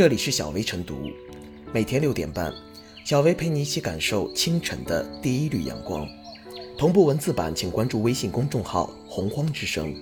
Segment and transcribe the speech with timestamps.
[0.00, 1.10] 这里是小薇晨读，
[1.74, 2.50] 每天六点半，
[3.04, 6.08] 小薇陪你一起感受清晨的第一缕阳光。
[6.78, 9.94] 同步文字版，请关注微信公众号“洪荒之声”。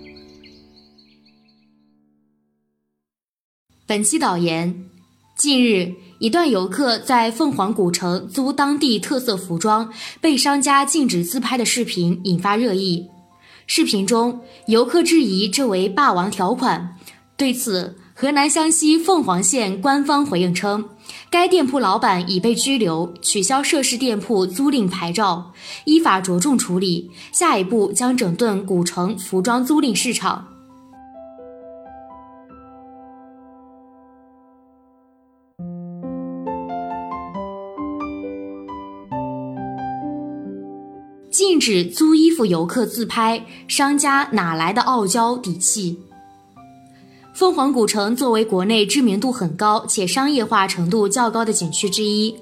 [3.88, 4.88] 本期导言：
[5.36, 13.08] 近日，一段游客在凤凰古城租当地特色服装，被商家禁止自拍的视频引发热议。
[13.66, 16.94] 视频中，游客质疑这为霸王条款。
[17.36, 20.88] 对此，河南湘西凤凰县官方回应称，
[21.30, 25.52] 该店铺老板已被拘留，取消涉事店铺租赁牌照，
[25.84, 27.12] 依法着重处理。
[27.30, 30.48] 下一步将整顿古城服装租赁市场。
[41.30, 46.00] 禁止租衣服游客自拍，商家哪来的傲娇底气？
[47.38, 52.34] 凤凰古城作为国内知名度很高且商业化程度较高的景区之一，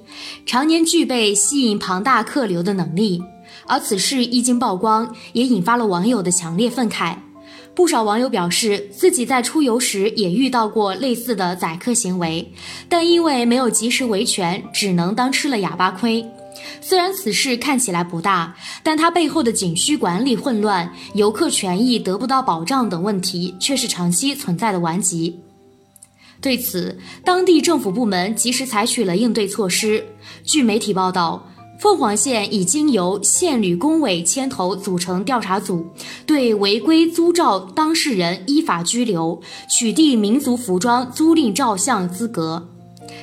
[0.43, 3.21] 常年具备吸引庞大客流的能力。
[3.67, 7.15] 而此事一经曝光，也引发了网友的强烈愤慨。
[7.75, 12.51] 不少网友表示，自己在出游时也遇到过类似的宰客行为，
[12.89, 16.25] 但因为没有及时维权，只能当吃了哑巴亏。
[16.81, 25.39] 虽然此事看起来不大，但它背后的景区管理混乱、游客权益得不到保障等问题，却是长期存在的顽疾。
[26.39, 30.05] 对此，当地政府部门及时采取了应对措施。
[30.43, 31.45] 据媒体报道，
[31.79, 35.85] 凤凰县已经由县旅工委牵头组成调查组，
[36.25, 42.69] 对违规租照当事人依法拘留，取缔民族服装租赁照相资格。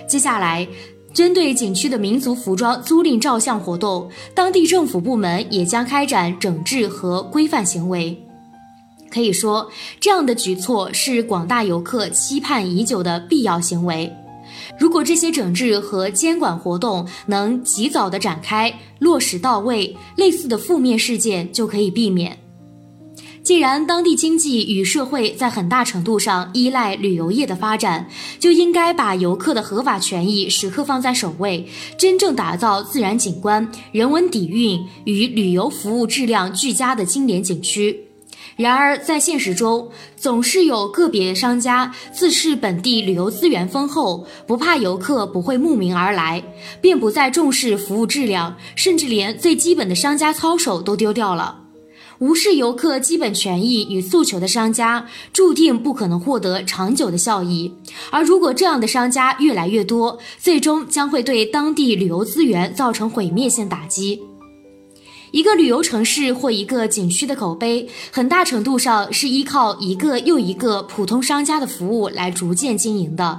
[0.09, 0.67] 接下来。
[1.15, 8.21] 针对景区的民族服装租赁照相活动，当地政府部门也将开展整治和规范行为。
[9.09, 9.71] 可以说，
[10.01, 14.13] 这样的举措是广大游客期盼已久的必要行为。
[14.77, 22.37] 如果这些整治和监管活动能及早的展开、落实到位，类似的负面事件就可以避免。
[23.45, 28.09] 既然当地经济与社会在很大程度上依赖旅游业的发展，
[28.41, 31.69] 就应该把游客的合法权益时刻放在首位，
[31.99, 38.07] 真正打造自然景观、人文底蕴与旅游服务质量俱佳的经典景区。
[38.57, 46.43] 然而，在现实中，总是有个别商家自恃本地旅游资源丰厚，不怕游客不会慕名而来，
[46.81, 51.64] 便不再重视服务质量，甚至连最基本的商家操守都丢掉了。
[52.25, 57.71] 无视游客基本权益与诉求的商家，注定不可能获得长久的效益。
[58.11, 64.23] 而如果这样的商家越来越多，最终将会对当地旅游资源造成毁灭性打击。
[65.33, 73.39] 一个旅游城市或一个景区的口碑，很大程度上是依靠一个又一个普通商家的服务来逐渐经营的。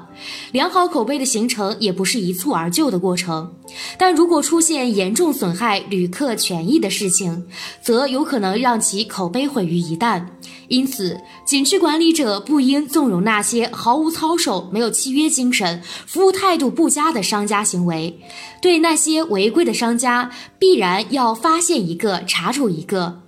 [0.51, 3.51] 良好口碑的形成也不是一蹴而就的过程。
[3.97, 7.45] 但如果出现严重损害旅客权益的事情，
[7.81, 10.25] 则有可能让其口碑毁于一旦。
[10.67, 18.19] 因此，景区管理者不应纵容那些毫无操守、没有契约精神、服务态度不佳的商家行为。
[18.61, 23.21] 对那些违规的商家，必然要发现一个查处一个。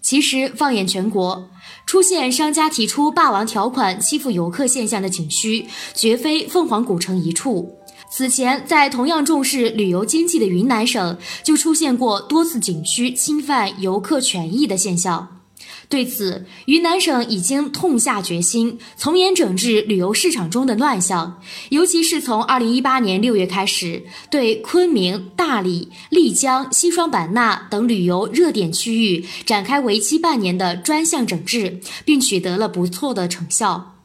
[0.00, 1.50] 其实，放眼全国，
[1.84, 7.76] 出现商家提出霸王条款欺负游客现象的景区，绝非凤凰古城一处。
[8.16, 15.42] 此前，在同样重视旅游经济的云南省，就出现过多次景区侵犯游客权益的现象。
[15.90, 21.42] 对此，云南省已经痛下决心，从严整治旅游市场中的乱象。
[21.68, 33.95] 尤其是从二零一八年六月开始，对昆明、大理、丽江、西双版纳等旅游热点区域展开为期半年的专项整治，并取得了不错的成效。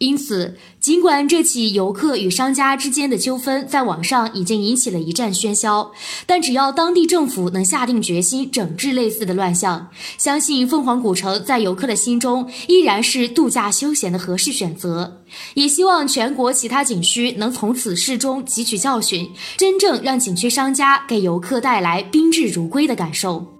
[0.00, 5.92] 因此，尽管这起游客与商家之间的纠纷在网上已经引起了一战喧嚣，
[6.24, 15.20] 但只要当地政府能下定决心整治类似的乱象，相信凤凰古城在游客的心中依然是度假休闲的合适选择。
[15.52, 23.59] 也希望全国其他景区能从此事中汲取教训，真正让景区商家给游客带来宾至如归的感受。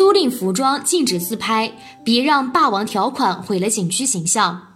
[0.00, 1.70] 租赁服装禁止自拍，
[2.02, 4.68] 别让霸王条款毁了景区形象。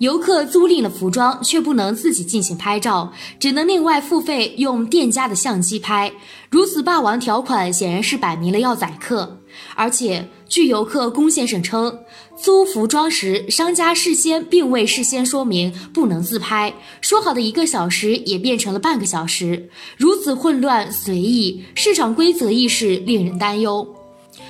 [0.00, 3.10] 游客租赁了服装，却不能自己进行拍照，
[3.40, 6.12] 只能另外付费用店家的相机拍。
[6.50, 9.38] 如此霸王条款显然是摆明了要宰客。
[9.74, 12.00] 而且据游客龚先生称，
[12.36, 23.94] 租服装时，商家事先并未事先说明不能自拍，说好的一个小时也变成了半个小时，如此混乱随意，市场规则意识令人担忧。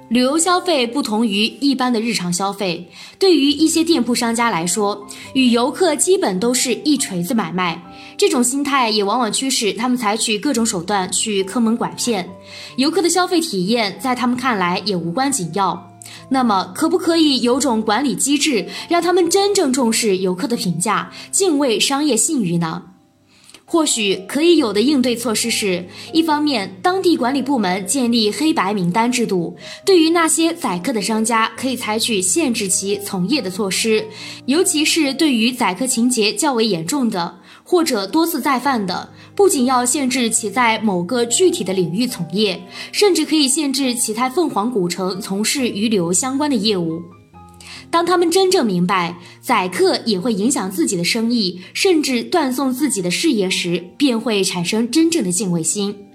[0.08, 2.88] 旅游消费不同于一般的日常消费，
[3.18, 7.82] 对于一些店铺商家来说，与游客基本都是一锤子买卖。
[8.16, 12.28] 这种心态也往往驱使他们采取各种手段去坑蒙拐骗。
[12.76, 15.92] 游客的消费体验在他们看来也无关紧要。
[16.30, 22.82] 那么，可不可以有种管理机制，让他们真正重视游客的评价，敬畏商业信誉呢？
[23.70, 29.54] 或许可以有的应对措施是：一方面，当地管理部门建立黑白名单制度，
[29.84, 34.06] 对于那些宰客的商家，可以采取限制其从业的措施，
[34.46, 42.58] 尤其是对于宰客情节较为严重的或者多次再犯的，不仅要限制其在某个具体的领域从业，
[42.90, 47.02] 甚至可以限制其在凤凰古城从事与旅游相关的业务。
[47.90, 56.07] 当他们真正明白宰客也会影响自己的生意，甚至断送自己的事业时，便会产生真正的敬畏心。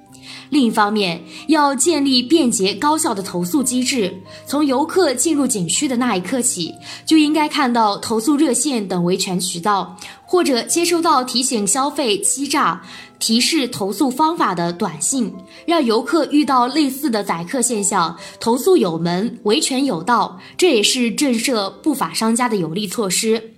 [0.49, 4.13] 另一方面，要建立便捷高效的投诉机制。
[4.45, 6.73] 从游客进入景区的那一刻起，
[7.05, 12.81] 就应该看到投诉热线等维权渠道，或者接收到提醒消费欺诈。
[13.19, 15.33] 提示投诉方法的短信，
[15.65, 23.52] 让游客遇到类似的宰客现象，投诉有门，维权有道，这也是震慑不法商家的有力措施。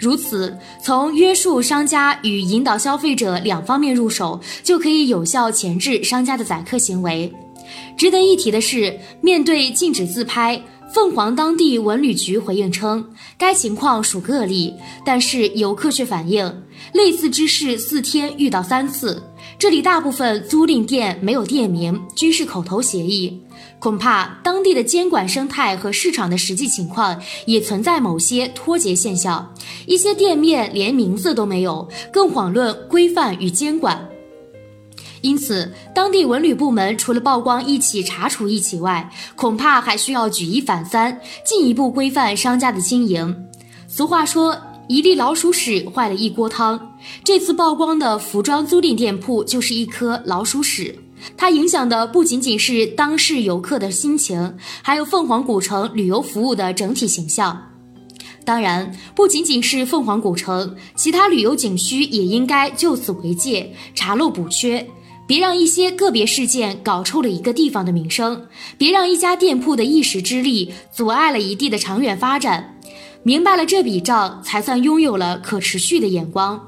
[0.00, 7.30] 如此，从约束商家与引导消费者两方面入手，就可以有效前置商家的宰客行为。
[7.98, 10.60] 值得一提的是，面对禁止自拍。
[10.92, 13.06] 凤凰当地文旅局回应称，
[13.38, 14.74] 该情况属个例，
[15.04, 16.62] 但是游客却反映，
[16.94, 19.22] 类似之事四天遇到三次。
[19.60, 23.38] 这里大部分租赁店没有店名，均是口头协议。
[23.78, 29.54] 恐怕当地的监管生态和市场的实际情况也存在某些脱节现象，
[29.84, 34.08] 一些店面连名字都没有，更遑论规范与监管。
[35.20, 43.44] 因此，当地文旅部门除了曝光一起、查处一起外，恐怕还需要举一反三，进一步规范商家的经营。
[43.86, 44.56] 俗话说
[44.90, 50.98] ：“一粒老鼠屎坏了一锅汤。”这次曝光的服装租赁店铺就是一颗老鼠屎，
[51.36, 57.68] 它影响的不仅仅是当事游客的心情，还有凤凰古城旅游服务的整体形象。
[58.44, 64.84] 当然，不仅仅是凤凰古城，其他旅游景区也应该就此为戒，查漏补缺。
[65.24, 68.46] 别让一些个别事件搞臭了一个地方的名声，
[68.76, 72.79] 别让一家店铺的一时之力阻碍了一地的长远发展。
[73.22, 76.60] 明白了这笔账，才算拥有了可持续的眼光。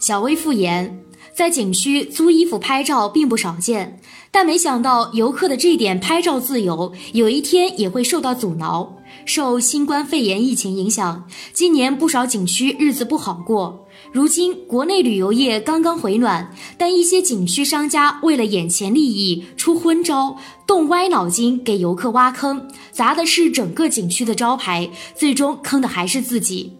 [0.00, 0.98] 小微复言。
[1.34, 3.98] 在景区租衣服拍照并不少见，
[4.34, 8.96] 但没想到游客的这点拍照自由，有一天也会受到阻挠。
[9.26, 13.86] 受新冠肺炎疫情影响，今年不少景区日子不好过。
[14.10, 26.72] 如今国内旅游业刚刚回暖，但一些景区商家为了眼前利益出昏招，动歪脑筋给游客挖坑，砸的是整个景区的招牌，最终坑的还是自己。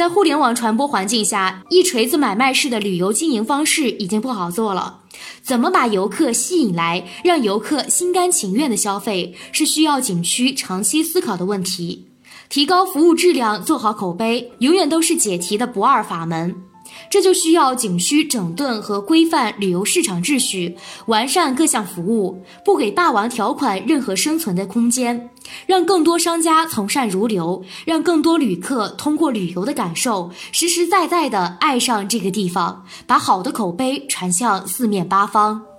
[0.00, 5.00] 在互联网传播环境下，一锤子买卖式的旅游经营方式已经不好做了。
[5.42, 12.08] 怎么把游客吸引来，让游客心甘情愿的消费，是需要景区长期思考的问题。
[12.48, 16.69] 提高服务质量，做好口碑，永远都是解题的不二法门。
[17.08, 20.76] 这就需要景区整顿和规范旅游市场秩序，
[21.06, 25.30] 完善各项服务，不给霸王条款任何生存的空间，
[25.66, 35.69] 让更多商家从善如流，让更多旅客通过旅游的感受，实实在在的爱上这个地方，把好的口碑传向四面八方。